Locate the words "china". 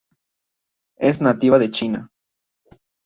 1.69-2.11